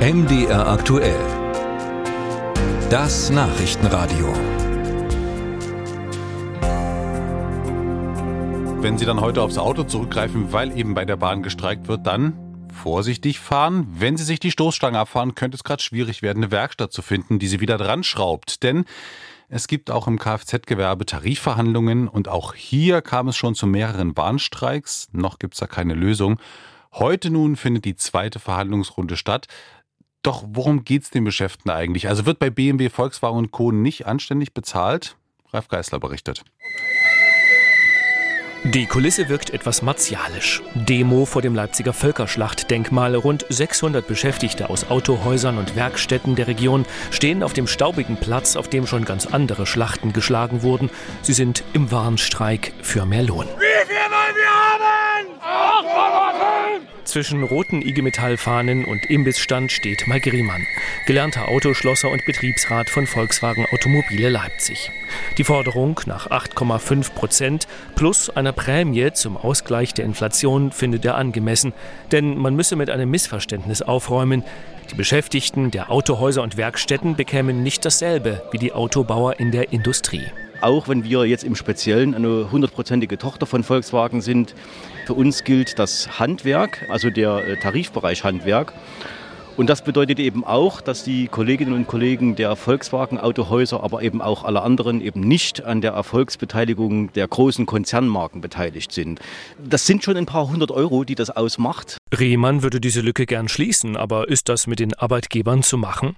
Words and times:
MDR 0.00 0.66
aktuell. 0.66 1.20
Das 2.88 3.28
Nachrichtenradio. 3.28 4.32
Wenn 8.80 8.96
Sie 8.96 9.04
dann 9.04 9.20
heute 9.20 9.42
aufs 9.42 9.58
Auto 9.58 9.82
zurückgreifen, 9.82 10.54
weil 10.54 10.74
eben 10.74 10.94
bei 10.94 11.04
der 11.04 11.16
Bahn 11.16 11.42
gestreikt 11.42 11.88
wird, 11.88 12.06
dann 12.06 12.32
vorsichtig 12.72 13.40
fahren. 13.40 13.88
Wenn 13.90 14.16
Sie 14.16 14.24
sich 14.24 14.40
die 14.40 14.50
Stoßstange 14.50 14.98
abfahren, 14.98 15.34
könnte 15.34 15.56
es 15.56 15.64
gerade 15.64 15.82
schwierig 15.82 16.22
werden, 16.22 16.44
eine 16.44 16.50
Werkstatt 16.50 16.94
zu 16.94 17.02
finden, 17.02 17.38
die 17.38 17.48
Sie 17.48 17.60
wieder 17.60 17.76
dran 17.76 18.02
schraubt. 18.02 18.62
Denn 18.62 18.86
es 19.50 19.68
gibt 19.68 19.90
auch 19.90 20.06
im 20.06 20.18
Kfz-Gewerbe 20.18 21.04
Tarifverhandlungen 21.04 22.08
und 22.08 22.26
auch 22.26 22.54
hier 22.54 23.02
kam 23.02 23.28
es 23.28 23.36
schon 23.36 23.54
zu 23.54 23.66
mehreren 23.66 24.14
Bahnstreiks. 24.14 25.10
Noch 25.12 25.38
gibt 25.38 25.52
es 25.52 25.60
da 25.60 25.66
keine 25.66 25.92
Lösung. 25.92 26.40
Heute 26.92 27.30
nun 27.30 27.54
findet 27.54 27.84
die 27.84 27.94
zweite 27.94 28.40
Verhandlungsrunde 28.40 29.16
statt. 29.16 29.46
Doch 30.22 30.44
worum 30.46 30.84
geht 30.84 31.04
es 31.04 31.10
den 31.10 31.24
Beschäftigten 31.24 31.70
eigentlich? 31.70 32.08
Also 32.08 32.26
wird 32.26 32.38
bei 32.38 32.50
BMW, 32.50 32.90
Volkswagen 32.90 33.38
und 33.38 33.50
Co. 33.52 33.72
nicht 33.72 34.06
anständig 34.06 34.52
bezahlt? 34.52 35.16
Ralf 35.52 35.68
Geißler 35.68 35.98
berichtet. 35.98 36.44
Die 38.62 38.84
Kulisse 38.84 39.30
wirkt 39.30 39.50
etwas 39.50 39.80
martialisch. 39.80 40.62
Demo 40.74 41.24
vor 41.24 41.40
dem 41.40 41.54
Leipziger 41.54 41.94
Völkerschlachtdenkmal. 41.94 43.14
Rund 43.14 43.46
600 43.48 44.06
Beschäftigte 44.06 44.68
aus 44.68 44.90
Autohäusern 44.90 45.56
und 45.56 45.76
Werkstätten 45.76 46.36
der 46.36 46.46
Region 46.46 46.84
stehen 47.10 47.42
auf 47.42 47.54
dem 47.54 47.66
staubigen 47.66 48.18
Platz, 48.18 48.56
auf 48.56 48.68
dem 48.68 48.86
schon 48.86 49.06
ganz 49.06 49.24
andere 49.24 49.64
Schlachten 49.64 50.12
geschlagen 50.12 50.62
wurden. 50.62 50.90
Sie 51.22 51.32
sind 51.32 51.64
im 51.72 51.90
Warnstreik 51.90 52.74
für 52.82 53.06
mehr 53.06 53.22
Lohn. 53.22 53.46
Wie 53.46 53.86
viel 53.86 53.96
wollen 53.96 54.36
wir 54.36 54.50
haben? 54.50 55.09
8,5! 55.50 56.80
Zwischen 57.04 57.42
roten 57.42 57.82
IG 57.82 58.02
Metall-Fahnen 58.02 58.84
und 58.84 59.10
Imbissstand 59.10 59.72
steht 59.72 60.06
Mike 60.06 60.30
Riemann, 60.30 60.64
gelernter 61.06 61.48
Autoschlosser 61.48 62.08
und 62.08 62.24
Betriebsrat 62.24 62.88
von 62.88 63.08
Volkswagen 63.08 63.66
Automobile 63.72 64.28
Leipzig. 64.28 64.92
Die 65.36 65.42
Forderung 65.42 66.00
nach 66.06 66.28
8,5 66.28 67.12
Prozent 67.14 67.66
plus 67.96 68.30
einer 68.30 68.52
Prämie 68.52 69.10
zum 69.12 69.36
Ausgleich 69.36 69.92
der 69.92 70.04
Inflation 70.04 70.70
findet 70.70 71.04
er 71.04 71.16
angemessen, 71.16 71.72
denn 72.12 72.38
man 72.38 72.54
müsse 72.54 72.76
mit 72.76 72.90
einem 72.90 73.10
Missverständnis 73.10 73.82
aufräumen. 73.82 74.44
Die 74.92 74.96
Beschäftigten 74.96 75.72
der 75.72 75.90
Autohäuser 75.90 76.42
und 76.42 76.56
Werkstätten 76.56 77.16
bekämen 77.16 77.64
nicht 77.64 77.84
dasselbe 77.84 78.42
wie 78.52 78.58
die 78.58 78.72
Autobauer 78.72 79.40
in 79.40 79.50
der 79.50 79.72
Industrie. 79.72 80.26
Auch 80.60 80.88
wenn 80.88 81.04
wir 81.04 81.24
jetzt 81.24 81.44
im 81.44 81.54
Speziellen 81.54 82.14
eine 82.14 82.50
hundertprozentige 82.50 83.16
Tochter 83.16 83.46
von 83.46 83.62
Volkswagen 83.62 84.20
sind, 84.20 84.54
für 85.06 85.14
uns 85.14 85.44
gilt 85.44 85.78
das 85.78 86.18
Handwerk, 86.18 86.86
also 86.90 87.08
der 87.08 87.46
äh, 87.46 87.56
Tarifbereich 87.56 88.24
Handwerk. 88.24 88.74
Und 89.56 89.68
das 89.68 89.82
bedeutet 89.82 90.18
eben 90.18 90.44
auch, 90.44 90.80
dass 90.80 91.02
die 91.02 91.28
Kolleginnen 91.28 91.72
und 91.72 91.86
Kollegen 91.86 92.36
der 92.36 92.56
Volkswagen-Autohäuser, 92.56 93.82
aber 93.82 94.02
eben 94.02 94.22
auch 94.22 94.44
aller 94.44 94.62
anderen 94.62 95.00
eben 95.00 95.20
nicht 95.20 95.64
an 95.64 95.80
der 95.80 95.92
Erfolgsbeteiligung 95.92 97.12
der 97.14 97.26
großen 97.26 97.66
Konzernmarken 97.66 98.40
beteiligt 98.40 98.92
sind. 98.92 99.20
Das 99.62 99.86
sind 99.86 100.04
schon 100.04 100.16
ein 100.16 100.26
paar 100.26 100.48
hundert 100.48 100.70
Euro, 100.70 101.04
die 101.04 101.14
das 101.14 101.30
ausmacht. 101.30 101.99
Rehmann 102.18 102.62
würde 102.62 102.80
diese 102.80 103.00
Lücke 103.00 103.26
gern 103.26 103.48
schließen, 103.48 103.96
aber 103.96 104.28
ist 104.28 104.48
das 104.48 104.66
mit 104.66 104.80
den 104.80 104.94
Arbeitgebern 104.94 105.62
zu 105.62 105.78
machen? 105.78 106.16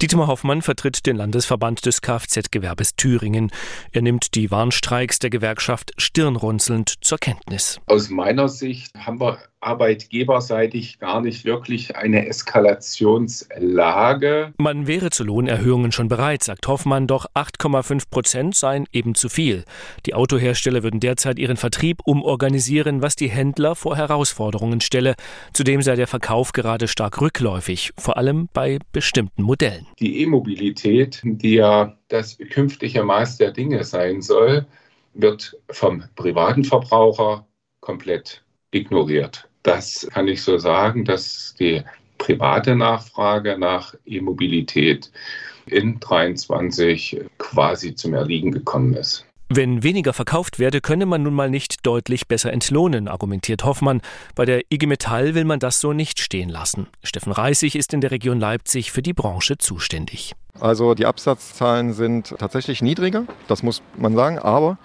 Dietmar 0.00 0.26
Hoffmann 0.26 0.62
vertritt 0.62 1.06
den 1.06 1.16
Landesverband 1.16 1.84
des 1.86 2.00
Kfz-Gewerbes 2.00 2.96
Thüringen. 2.96 3.50
Er 3.92 4.02
nimmt 4.02 4.34
die 4.34 4.50
Warnstreiks 4.50 5.18
der 5.18 5.30
Gewerkschaft 5.30 5.92
stirnrunzelnd 5.98 7.04
zur 7.04 7.18
Kenntnis. 7.18 7.80
Aus 7.86 8.10
meiner 8.10 8.48
Sicht 8.48 8.94
haben 8.96 9.20
wir 9.20 9.38
arbeitgeberseitig 9.64 10.98
gar 10.98 11.20
nicht 11.20 11.44
wirklich 11.44 11.94
eine 11.96 12.26
Eskalationslage. 12.28 14.52
Man 14.58 14.86
wäre 14.86 15.10
zu 15.10 15.24
Lohnerhöhungen 15.24 15.90
schon 15.90 16.06
bereit, 16.08 16.44
sagt 16.44 16.68
Hoffmann, 16.68 17.06
doch 17.06 17.24
8,5 17.34 18.10
Prozent 18.10 18.54
seien 18.54 18.84
eben 18.92 19.14
zu 19.14 19.30
viel. 19.30 19.64
Die 20.06 20.14
Autohersteller 20.14 20.82
würden 20.82 21.00
derzeit 21.00 21.38
ihren 21.38 21.56
Vertrieb 21.56 22.00
umorganisieren, 22.04 23.00
was 23.02 23.16
die 23.16 23.30
Händler 23.30 23.74
vor 23.74 23.96
Herausforderungen 23.96 24.82
stelle. 24.82 25.14
Zudem 25.52 25.82
sei 25.82 25.96
der 25.96 26.06
Verkauf 26.06 26.52
gerade 26.52 26.88
stark 26.88 27.20
rückläufig, 27.20 27.92
vor 27.98 28.16
allem 28.16 28.48
bei 28.52 28.78
bestimmten 28.92 29.42
Modellen. 29.42 29.86
Die 29.98 30.22
E-Mobilität, 30.22 31.20
die 31.22 31.54
ja 31.54 31.96
das 32.08 32.38
künftige 32.50 33.02
Maß 33.02 33.38
der 33.38 33.52
Dinge 33.52 33.84
sein 33.84 34.22
soll, 34.22 34.66
wird 35.14 35.56
vom 35.70 36.04
privaten 36.16 36.64
Verbraucher 36.64 37.46
komplett 37.80 38.42
ignoriert. 38.72 39.48
Das 39.62 40.06
kann 40.12 40.28
ich 40.28 40.42
so 40.42 40.58
sagen, 40.58 41.04
dass 41.04 41.54
die 41.58 41.82
private 42.18 42.74
Nachfrage 42.76 43.58
nach 43.58 43.94
E-Mobilität 44.04 45.10
in 45.66 45.98
23 46.00 47.20
quasi 47.38 47.94
zum 47.94 48.14
Erliegen 48.14 48.52
gekommen 48.52 48.94
ist. 48.94 49.26
Wenn 49.50 49.82
weniger 49.82 50.14
verkauft 50.14 50.58
werde, 50.58 50.80
könne 50.80 51.04
man 51.04 51.22
nun 51.22 51.34
mal 51.34 51.50
nicht 51.50 51.86
deutlich 51.86 52.26
besser 52.26 52.50
entlohnen, 52.50 53.08
argumentiert 53.08 53.64
Hoffmann. 53.64 54.00
Bei 54.34 54.46
der 54.46 54.62
IG 54.70 54.86
Metall 54.86 55.34
will 55.34 55.44
man 55.44 55.58
das 55.58 55.80
so 55.80 55.92
nicht 55.92 56.18
stehen 56.18 56.48
lassen. 56.48 56.86
Steffen 57.02 57.30
Reissig 57.30 57.76
ist 57.76 57.92
in 57.92 58.00
der 58.00 58.10
Region 58.10 58.40
Leipzig 58.40 58.90
für 58.90 59.02
die 59.02 59.12
Branche 59.12 59.58
zuständig. 59.58 60.34
Also 60.60 60.94
die 60.94 61.04
Absatzzahlen 61.04 61.92
sind 61.92 62.34
tatsächlich 62.38 62.80
niedriger, 62.80 63.24
das 63.46 63.62
muss 63.62 63.82
man 63.98 64.14
sagen, 64.14 64.38
aber 64.38 64.78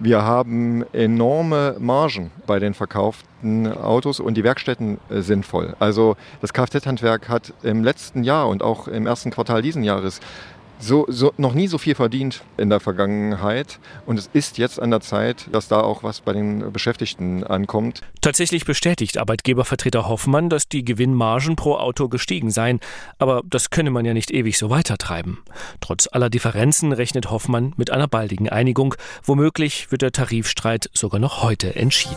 wir 0.00 0.22
haben 0.22 0.84
enorme 0.92 1.76
Margen 1.80 2.30
bei 2.46 2.60
den 2.60 2.74
verkauften 2.74 3.66
Autos 3.72 4.20
und 4.20 4.34
die 4.34 4.44
Werkstätten 4.44 4.98
sind 5.10 5.44
voll. 5.44 5.74
Also 5.80 6.16
das 6.40 6.52
Kfz-Handwerk 6.52 7.28
hat 7.28 7.52
im 7.62 7.82
letzten 7.82 8.22
Jahr 8.22 8.48
und 8.48 8.62
auch 8.62 8.86
im 8.86 9.06
ersten 9.06 9.30
Quartal 9.30 9.60
diesen 9.60 9.82
Jahres 9.82 10.20
so, 10.78 11.06
so, 11.08 11.32
noch 11.36 11.54
nie 11.54 11.68
so 11.68 11.78
viel 11.78 11.94
verdient 11.94 12.42
in 12.56 12.70
der 12.70 12.80
Vergangenheit. 12.80 13.78
Und 14.06 14.18
es 14.18 14.30
ist 14.32 14.58
jetzt 14.58 14.80
an 14.80 14.90
der 14.90 15.00
Zeit, 15.00 15.46
dass 15.52 15.68
da 15.68 15.80
auch 15.80 16.02
was 16.02 16.20
bei 16.20 16.32
den 16.32 16.72
Beschäftigten 16.72 17.44
ankommt. 17.44 18.02
Tatsächlich 18.20 18.64
bestätigt 18.64 19.18
Arbeitgebervertreter 19.18 20.08
Hoffmann, 20.08 20.48
dass 20.48 20.68
die 20.68 20.84
Gewinnmargen 20.84 21.56
pro 21.56 21.76
Auto 21.76 22.08
gestiegen 22.08 22.50
seien. 22.50 22.80
Aber 23.18 23.42
das 23.44 23.70
könne 23.70 23.90
man 23.90 24.04
ja 24.04 24.14
nicht 24.14 24.30
ewig 24.30 24.58
so 24.58 24.70
weitertreiben. 24.70 25.38
Trotz 25.80 26.08
aller 26.10 26.30
Differenzen 26.30 26.92
rechnet 26.92 27.30
Hoffmann 27.30 27.74
mit 27.76 27.90
einer 27.90 28.08
baldigen 28.08 28.48
Einigung. 28.48 28.94
Womöglich 29.24 29.90
wird 29.90 30.02
der 30.02 30.12
Tarifstreit 30.12 30.90
sogar 30.92 31.20
noch 31.20 31.42
heute 31.42 31.74
entschieden. 31.74 32.16